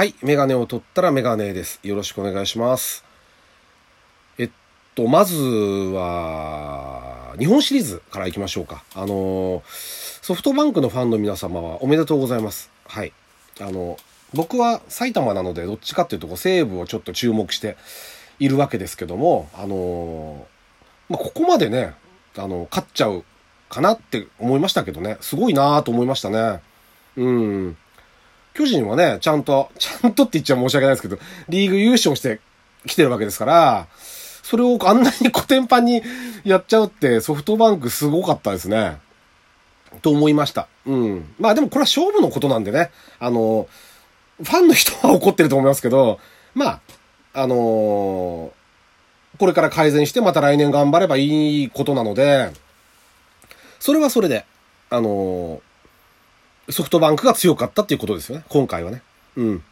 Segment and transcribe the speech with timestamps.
[0.00, 0.14] はい。
[0.22, 1.78] メガネを取ったらメガネです。
[1.82, 3.04] よろしくお願いします。
[4.38, 4.50] えっ
[4.94, 8.82] と、まずは、日本シリーズからいきましょうか。
[8.94, 9.62] あの、
[10.22, 12.70] ソフトバンクのファンの皆様はおめでとうございます。
[12.86, 13.12] はい。
[13.60, 13.98] あの、
[14.32, 17.76] 僕は埼玉なので、どっちかっていうと、こう西武をちょっと注目して
[18.38, 20.46] いるわけですけども、あの、
[21.10, 21.92] まあ、ここまでね、
[22.38, 23.22] あの、勝っちゃう
[23.68, 25.18] かなって思いましたけどね。
[25.20, 26.62] すごいなと思いましたね。
[27.18, 27.76] うん。
[28.60, 31.18] 巨人はね、ちゃんと、ちゃんとって言っちゃ申し訳ないですけど、
[31.48, 32.40] リーグ優勝して
[32.86, 33.86] きてるわけですから、
[34.42, 36.02] それをあんなにコテンパンに
[36.44, 38.98] やっちゃうってソフトバンクすごかったですね。
[40.02, 40.68] と思いました。
[40.84, 41.34] うん。
[41.38, 43.66] まあでもこれは勝負のことなんでね、あの、
[44.42, 46.20] ファンの人は怒ってると思いますけど、
[46.54, 46.80] まあ、
[47.32, 48.50] あのー
[49.38, 52.50] これから改善してまた来年頑張ればいいことなので、
[53.78, 54.44] それはそれで、
[54.90, 55.69] あのー
[56.70, 58.44] ソフトバンクが強かったっていうことですよね。
[58.48, 59.02] 今回はね。
[59.36, 59.64] うん。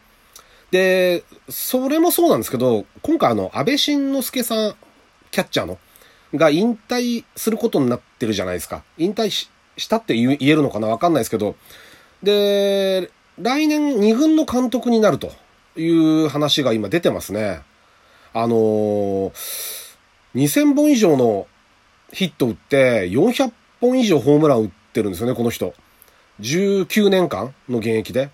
[0.71, 4.75] で、それもそうなんですけど、今回あの、安倍晋之助さん、
[5.31, 5.79] キャッチャーの、
[6.35, 8.83] が引退することになってるじゃないですか。
[8.99, 9.49] 引退し
[9.89, 11.57] たって言えるのかなわかんないですけど。
[12.23, 15.33] で、来年2軍の監督になると
[15.77, 17.63] いう話が今出てますね。
[18.35, 19.89] あのー
[20.35, 21.47] 2000本以上の
[22.13, 25.75] ヒット打って400本以上ホームラン打ってるんですよね、この人。
[26.41, 28.31] 19年間の現役で。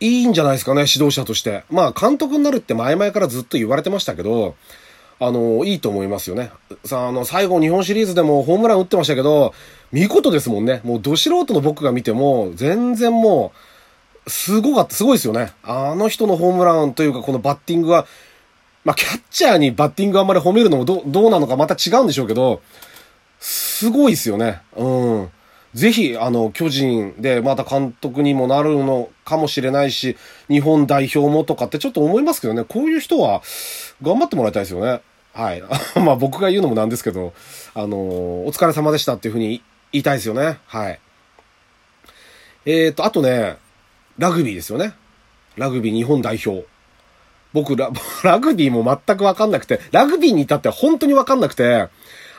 [0.00, 1.64] いいんじゃないですかね、指導者として。
[1.70, 4.56] まあ、監督になるって前々からずっと言われてましたけど、
[5.20, 6.50] あの、いいと思いますよね。
[6.84, 9.54] さあ、あの、最後日本シリーズでもホームラン打ってましたけど、
[9.92, 10.80] 見事ですもんね。
[10.82, 13.52] もう、ど素人の僕が見ても、全然も
[14.26, 15.52] う、すごかった、すごいですよね。
[15.62, 18.06] あの人のホームランというか、このバッティングは、
[18.84, 22.60] まあ、キャッチャーにバッティングあんまり褒めるのもど、どうなのかまた違うんでしょうけど、
[23.38, 24.60] すごいですよね。
[24.76, 25.30] うん。
[25.74, 30.16] ぜひ、あの、巨人でまた監督にもなるのかもしれないし、
[30.48, 33.42] 日本代表もとかってちょっと思いますけどね、こういう人は
[34.02, 35.00] 頑張ってもらいたいですよね。
[35.32, 35.62] はい。
[35.96, 37.32] まあ僕が言うのもなんですけど、
[37.74, 39.62] あの、お疲れ様でしたっていうふうに
[39.92, 40.58] 言いたいですよね。
[40.66, 41.00] はい。
[42.66, 43.56] えーと、あとね、
[44.18, 44.92] ラグビーですよね。
[45.56, 46.66] ラグビー日本代表。
[47.54, 47.90] 僕ラ、
[48.22, 51.88] ラグビーも全くわかんなくて、ラグビーに至っては本当にわかんなくて、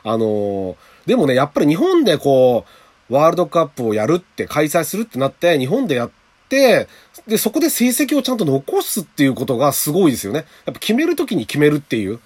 [0.03, 6.11] あのーでもね、やっぱり日本でこう、ワールドカップをやるって、開催するってなって、日本でやっ
[6.49, 6.87] て、
[7.27, 10.45] で、そこで成績をちゃんと残すっていうことがすごいですよね。
[10.65, 12.19] やっぱ決めるときに決めるっていう。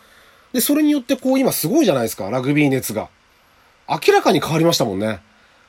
[0.53, 3.09] で、それによってこう、今すごいじゃないですか、ラグビー熱が。
[3.89, 5.21] 明らかに変わりましたもんね。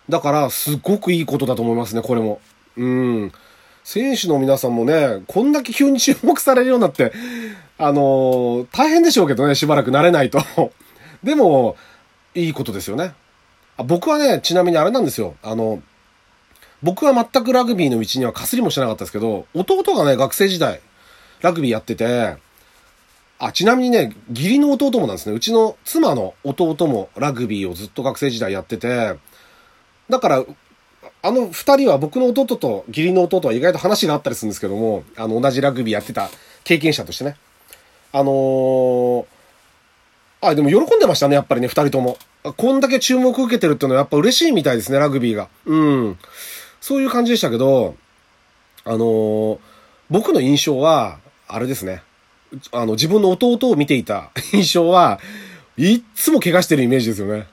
[0.09, 2.41] だから、すごくいいことだと思いますね、これも。
[2.77, 3.33] うん。
[3.85, 7.13] 選手の皆さんもね、こんだけ急に注目されるようになって、
[7.79, 10.43] あのー大変でしょうけどね、しばらく慣れないと。
[11.23, 11.77] でも、
[12.35, 13.15] いいことですよね。
[13.79, 15.37] あ僕はね、ちなみにあれなんですよ。
[15.43, 15.83] あの、
[16.83, 20.81] 僕は全くラグビーの道にはかすりもしなかったですけど、弟がね、学生時代、
[21.41, 22.37] ラグビーやってて、
[23.39, 25.35] あ、ちなみにね、義理の弟もなんですね。
[25.35, 29.15] うちの妻の弟もラグビーをずっと学生時代やってて、
[30.11, 30.45] だから、
[31.21, 36.31] あの二人は僕の弟と義理の弟は意外と話があったりするんですけども、あの、同じラグビーやってた
[36.65, 37.37] 経験者としてね。
[38.13, 39.38] あのー
[40.41, 42.17] あ、でも喜んでましたね、やっぱりね、二人とも。
[42.57, 45.49] こんだけ注目を受けてるっていうのはやっぱ嬉しいみたいですね、ラグビーが。
[45.67, 46.19] うん。
[46.81, 47.97] そういう感じでしたけど、
[48.85, 49.59] あのー
[50.11, 52.03] 僕の印象は、あれですね。
[52.73, 55.21] あの、自分の弟を見ていた 印象は、
[55.77, 57.47] いっつも怪我してるイメージですよね。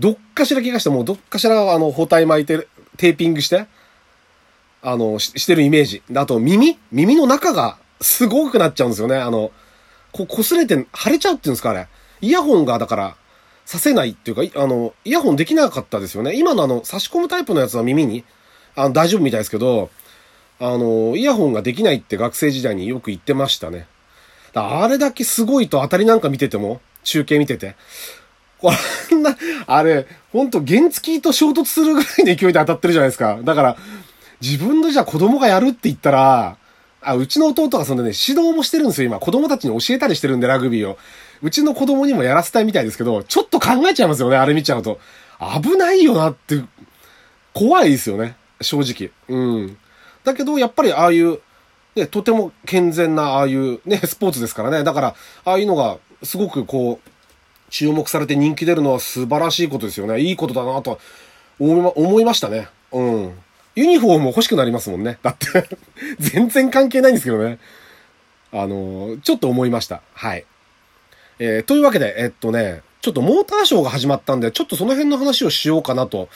[0.00, 2.66] どっかしら怪我して、もうどっかしら、あの、包帯巻いて、
[2.96, 3.66] テーピングして、
[4.80, 6.02] あの、ししてるイメージ。
[6.14, 6.78] あと、耳？
[6.92, 9.16] 耳の中がすごくなっちゃうんですよね。
[9.16, 9.50] あの、
[10.12, 11.88] こう、擦れて、腫れちゃうっていうんですか、あれ。
[12.20, 13.16] イヤホンが、だから、
[13.64, 16.34] させないっていうか、あの、イヤホンできなかったですよね。
[16.34, 18.24] 今のあの、差し込むタイプのやつは耳に、
[18.74, 19.90] あの、大丈夫みたいですけど、
[20.58, 23.86] あの、イヤホンができないって学生時代によく言ってましたね。
[24.54, 27.76] だあれだけすごいと当たりなんか見てても、中継見てて、
[28.58, 28.72] こ
[29.14, 29.36] んな、
[29.66, 33.38] あれ、ほんと原付と衝突するぐらいの勢いで当たってるじゃないですか。
[33.44, 33.76] だから、
[34.40, 36.56] 自分のじゃあ子供がやるって言ったら、
[37.00, 39.20] あ、うちの弟がそんでね、指導もしてるんですよ、今。
[39.20, 40.98] 子供たちに教えたりしてるんで、ラグビーを。
[41.42, 44.98] うちの子供にもやらせたいみたいですけど、ちょっと考えちゃいますよね、あれ見ちゃうと。
[45.62, 46.62] 危ないよなって、
[47.54, 49.10] 怖いですよね、正直。
[49.28, 49.78] うん。
[50.24, 51.40] だけど、やっぱりああいう、
[51.96, 54.84] ね、とても健全なああいうね、スポーツですからね。
[54.84, 55.14] だから、
[55.44, 57.10] ああいうのが、すごくこう、
[57.70, 60.20] 注目されて人気出るのは素晴らしいことですよね。
[60.20, 60.98] いいことだなと
[61.58, 62.68] 思いま、思いましたね。
[62.92, 63.38] うん。
[63.74, 65.18] ユニフォーム欲しくなりますもんね。
[65.22, 65.68] だって、
[66.18, 67.58] 全然関係ないんですけどね。
[68.52, 70.00] あの、ちょっと思いました。
[70.14, 70.44] はい。
[71.38, 76.28] えーというわけで、えっとね、ちょっとモーターショーが始まったんで、ちょっとその辺の話をしようかなと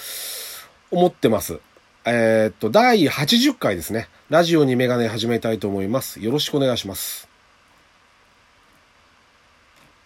[0.91, 1.61] 思ってます。
[2.05, 4.09] えー、っと、第80回ですね。
[4.29, 6.21] ラジオにメガネ始めたいと思います。
[6.21, 7.29] よろしくお願いします。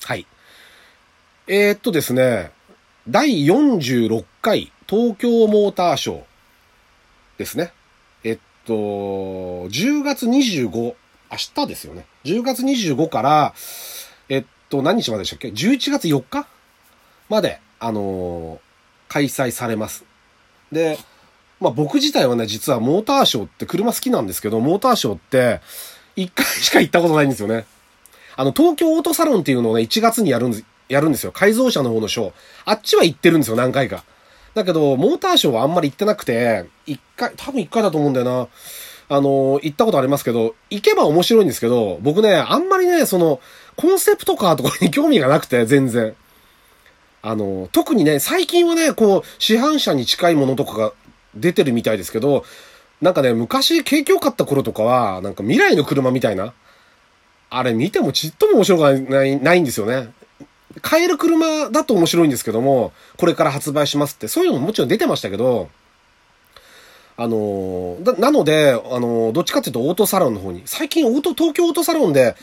[0.03, 0.27] はい。
[1.47, 2.51] えー、っとですね、
[3.09, 6.23] 第46回東京モーターショー
[7.39, 7.73] ですね。
[8.25, 10.95] えっと、10月25、明
[11.55, 12.07] 日ですよね。
[12.25, 13.55] 10月25から、
[14.69, 16.47] と、何日まででしたっけ ?11 月4日？
[17.29, 18.59] まで、あのー、
[19.09, 20.05] 開催されます。
[20.73, 20.99] で、
[21.61, 25.61] まあ僕自体はね、実はモーターショーって車好きなんですけど、モーターショーって
[26.17, 27.67] 1回しか行ったことないんですよね。
[28.37, 31.33] あの、東京オートサロンっていうのをね、1月にやるんです、やるんですよ。
[31.33, 32.33] 改造車の方のショー。
[32.67, 34.05] あっちは行ってるんですよ、何回か。
[34.55, 38.49] だけど、モーターショーはあんまり行ってなくて、一回、多分一回だと思うんだよな。
[39.09, 43.41] あの、行ったことありますけど、行けば面白いんですけど、僕ね、あんまりね、その、
[43.77, 46.15] コンセプトカーとかに興味がなくて、全然。
[47.23, 50.93] あの、特にね、最近はね、こう、市販車に近いものとかが
[51.35, 52.45] 出てるみたいですけど、
[53.01, 56.55] なんかね、昔景気良かった頃とかは、なんか未来の車みたいな、
[57.51, 58.81] あれ見てもちっとも面白く
[59.11, 60.09] ない、ないんですよね。
[60.83, 65.69] 買える車だと面白いんですけども、これから発売しますって、そういうのももちろん出てましたけど、
[67.19, 72.37] あのな、なので、あのどっちかっていうとオートサロンの方に、最近オート、東京オートサロンで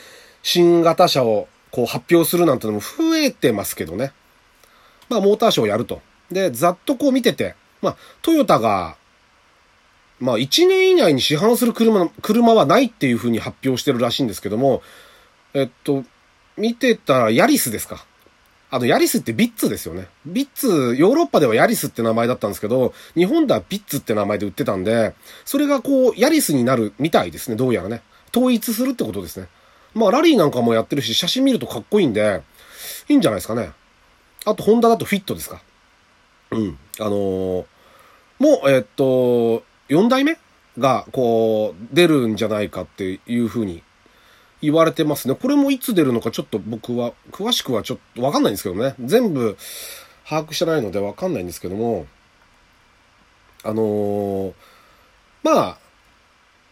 [0.44, 4.14] 新型車をこう発表するなんてのも増えてますけどね。
[5.10, 6.02] まあ、モーターショーをやると。
[6.32, 8.96] で、ざっとこう見てて、まあ、トヨタが、
[10.20, 14.82] まあ、1年以内に市販する車、車はないっていうふうに発表してるらしいんですけども、
[15.54, 16.04] えっと、
[16.58, 18.06] 見てたらヤリスですか。
[18.70, 20.08] あの、ヤリスってビッツですよね。
[20.26, 25.14] ビッツ、ヨーロッパではヤリスって名前だったんですけど、日本ではビッツって名前で売ってたんで、
[25.46, 28.02] それがこう、ヤリスになるみたいですね、どうやらね。
[28.36, 29.48] 統一するってことですね。
[29.94, 32.42] まあ、ラリーなんかもやってるし、写真見るとかっこいいんで、
[33.10, 33.72] いいんじゃないですかね。
[34.46, 35.62] あと、ホンダだとフィットですか。
[36.52, 36.78] うん。
[37.00, 37.66] あのー、
[38.40, 40.38] もう、えっと、4代目
[40.78, 43.84] が、こう、出るんじゃないかっていうふうに
[44.62, 45.36] 言われてますね。
[45.36, 48.96] これもいつ出るのかちょっと僕は、詳しくはちょっとわかんないんですけどね。
[49.00, 49.58] 全部
[50.28, 52.08] 把握してないのでわかんないんですけども、
[53.64, 54.54] あのー、
[55.44, 55.78] まあ、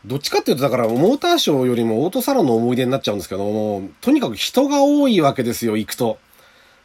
[0.06, 6.18] どっちかっていうと、だから、モーターショーよりもオートサロンの思い出になっちゃうんですけども、とにかく人が多いわけですよ、行くと。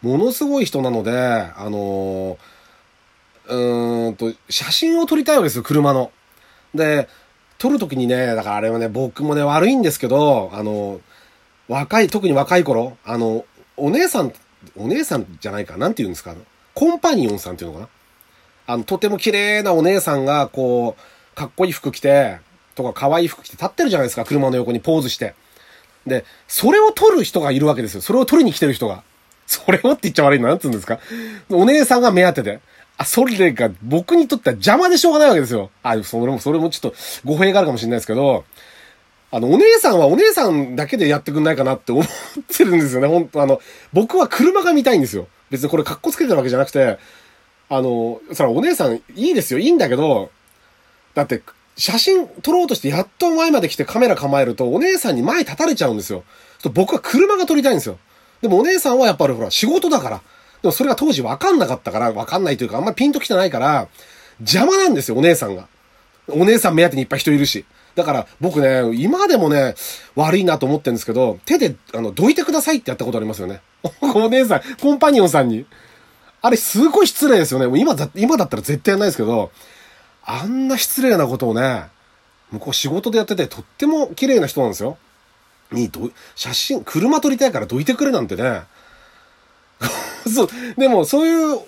[0.03, 2.37] ものすごい人なので、あのー、
[3.49, 6.11] うーんと、写真を撮りたいわけですよ、車の。
[6.75, 7.09] で、
[7.59, 11.01] 撮るときにね、だからあれはね、僕もね、悪いんですけど、あの、
[11.69, 13.47] 若い、特に若い頃、あの、
[13.77, 14.33] お姉さん、
[14.77, 16.35] お姉さんじゃないか、なんて言うんですか、
[16.75, 17.89] コンパニオンさんっていうのかな
[18.67, 22.39] あの、とても綺麗なお姉さんが、こう、かっこいい服着て、
[22.76, 25.34] とか可愛い服着て立ってるじゃないですか、車の横にポーズして。
[26.06, 28.00] で、それを撮る人がいるわけですよ。
[28.00, 29.02] それを撮りに来てる人が。
[29.46, 31.00] それをって言っちゃ悪いの、なんつうんですか
[31.50, 32.61] お姉さんが目当てで。
[32.99, 35.70] あ、それが僕にとっては邪魔でしょうがないわけですよ。
[35.82, 38.44] あ、それも、それもちょっと語弊があるかもしれないですけど、
[39.31, 42.06] あの、お姉さんはお姉さんだけでやってくんないかなって思っ
[42.56, 43.08] てるんですよね。
[43.08, 43.61] 本当あの、
[43.93, 45.28] 僕は車が見たいんですよ。
[45.50, 46.99] 別にこれ格好つけてるわけじゃなくて、
[47.69, 49.58] あの、そらお姉さんいいですよ。
[49.58, 50.31] いいんだけど、
[51.14, 51.43] だって、
[51.76, 56.25] 写真撮ろうとしてやっと前まで来てカメラ構えると、お姉さんに前立たれちゃうんですよ。
[56.73, 57.99] 僕は車が撮りたいんですよ。
[58.40, 60.23] でもお姉さんはやっぱりほら、仕事だから。
[60.62, 63.88] でもそれが当時分かんなかったから、分かんないというか、あんまりピンと来てないから、
[64.40, 65.69] 邪魔なんですよ、お姉さんが。
[66.28, 67.64] お姉さん目当てにいっぱい人いるし。
[67.94, 69.75] だから僕ね、今でもね、
[70.14, 73.61] 悪いなと思ってるんですけど、手で、あの、どいてくださいってやったことありますよね。
[74.00, 75.66] お姉さん、コンパニオンさんに。
[76.42, 77.80] あれすごい失礼ですよね。
[77.80, 79.50] 今だ、今だったら絶対やんないですけど、
[80.26, 81.85] あんな失礼なことをね、
[82.50, 84.99] 向こう仕事でやってて、とっても綺麗な人なんですよ。
[85.71, 88.62] に、ど、写真、車撮りたいからどいてくれなんてね。
[90.28, 91.61] そう、でもそういう、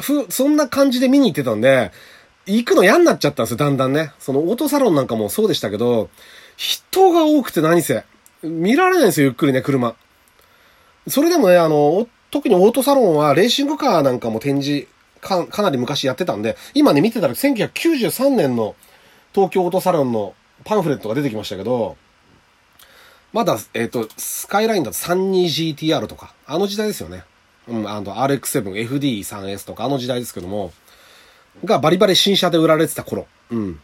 [0.00, 1.92] ふ、そんな感じで見に行ってたんで、
[2.46, 4.12] 行くの嫌になっちゃったんですよ、だんだんね。
[4.18, 6.08] そのオートサロンなんかもそうでしたけど、
[6.56, 8.04] 人が多くて何せ。
[8.42, 9.94] 見られないんですよ、ゆっくりね、車。
[11.08, 14.86] それでもね、あの、特にオートサロンはレーシングカーなんかも展示
[15.20, 18.74] か、かなり昔やってたんで、今ね、見てたら1993年の
[19.34, 20.34] 東京オートサロンの
[20.64, 21.96] パンフレットが出てきましたけど、
[23.32, 27.24] まだ、えっ、ー、と、スカイラインだと 32GTR とか、あの時代ですよね。
[27.68, 30.72] うん、あの、RX7、FD3S とか、あの時代ですけども、
[31.64, 33.26] がバリバリ新車で売られてた頃。
[33.50, 33.80] うん。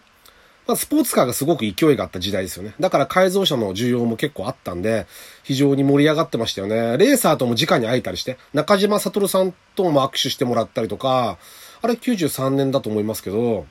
[0.66, 2.74] まあ、スポーツカーがすごく勢いがあった時代ですよね。
[2.80, 5.06] だから改造車の需要も結構あったんで、
[5.42, 6.96] 非常に盛り上がってましたよね。
[6.96, 11.38] レーサーとも直に会えたりして、中島悟さんとも握手してもらったりとか、
[11.82, 13.66] あれ93年だと思いますけど、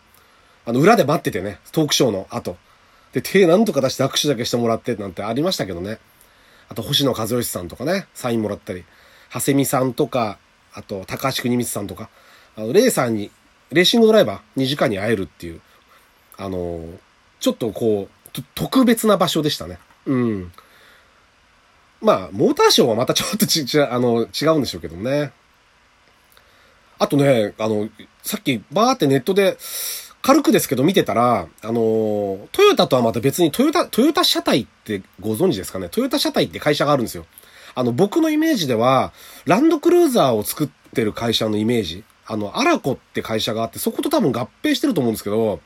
[0.65, 2.57] あの、裏で待っててね、トークショーの後。
[3.11, 5.97] で、手なんとか出して握手だけしてもらってなんてありましたけどね。
[6.69, 8.85] あと、星野和義さんとかね、サインもらったり。
[9.33, 10.37] 長谷美さんとか、
[10.73, 12.09] あと、高橋国光さんとか、
[12.55, 13.31] あの、レーサーに、
[13.71, 15.61] レーシングドライバーに直に会えるっていう。
[16.37, 16.83] あの、
[17.39, 19.79] ちょっとこう、特別な場所でしたね。
[20.05, 20.51] うん。
[22.01, 25.31] まあ、モーターショーはまたちょっとち、ち、あの、違うんでしょうけどね。
[26.99, 27.89] あとね、あの、
[28.21, 29.57] さっきバーってネットで、
[30.21, 35.89] 軽くですけど見てたら、あの、トヨタとはまた別にトヨタ、トヨタ車体ってご存知ですかね？
[35.89, 37.25] トヨタ車体って会社があるんですよ。
[37.75, 39.11] あの、僕のイメージでは、
[39.45, 42.05] ランドクルーザーを作ってる会社のイメージ。
[42.25, 45.59] あの、アラコって会社があって、そこと多分合併してると思うんですけど、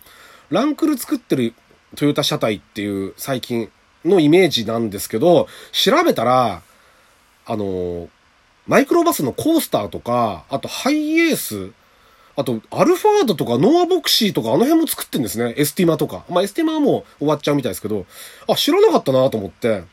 [0.50, 1.54] ランクル作ってる
[1.96, 3.70] トヨタ車体っていう最近
[4.06, 6.62] のイメージなんですけど、調べたら、
[7.46, 8.10] あの、
[8.66, 11.72] マイクロバスのコースターとか、あとハイエース、
[12.36, 15.56] あと、アルファードとかノアヴォクシーとかあの辺も作ってんですね。
[15.58, 16.24] エスティマとか。
[16.30, 18.06] まあ、エスティマはもう終わっちゃうみたいですけど、
[18.48, 19.84] あ、知らなかったなと思って。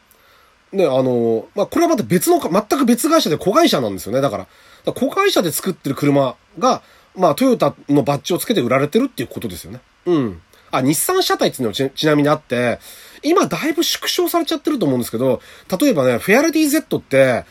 [0.70, 4.20] で、あの、まあ、これはまた別の、全く別会社で子会社なんですよね。
[4.20, 4.50] だから、か
[4.86, 6.82] ら子会社で作ってる車が、
[7.16, 9.80] まあ、トヨタのバッジをつけて売られてるっていうことですよね。
[10.06, 10.42] うん。
[10.70, 12.78] あ、日産車体っていうのもちちなみにあって、
[13.22, 15.40] 今だいぶ縮小されちゃってると思うんですけど、
[15.80, 17.44] 例えばね、フェアレディ Z って、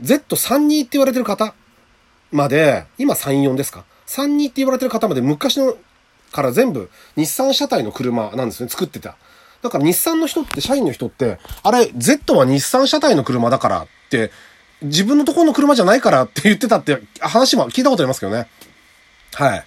[0.00, 1.54] Z32 って言われてる方
[2.30, 5.76] まで、今34ですか ?32 って言われてる方まで昔の
[6.32, 9.16] から全部日産車体の車なんですね、作ってた。
[9.62, 14.30] だから日産の人って、社員の人って、あれ、Z は日産車体の車だからって、
[14.82, 18.48] 自分のところの車じゃないからって言ってたって話も聞いたことありますけどね。
[19.34, 19.64] はい。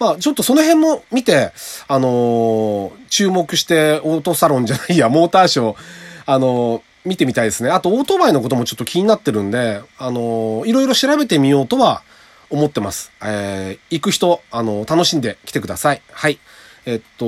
[0.00, 1.52] まあ、ちょっとその辺も見て、
[1.86, 5.76] あのー、注目してオートサロンじゃないや、モーターショー、
[6.24, 7.70] あのー、見てみたいですね。
[7.70, 12.02] あと、オートバイのこともちょっと気になってるんで、あのー、いろいろ調べてみようとは
[12.48, 13.12] 思ってます。
[13.22, 16.00] えー、行く人、あの楽しんで来てください。
[16.10, 16.38] はい。
[16.86, 17.26] えっと、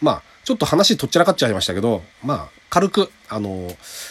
[0.00, 3.48] まあ、ちょっと話とっちらかっちゃいましたけど、まあ、軽く、あの、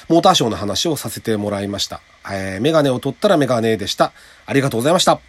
[0.10, 2.02] モーターショーの話をさせてもらいました。
[2.30, 4.12] えー、メガネを取ったらメガネでした。
[4.46, 5.22] ありがとうございました。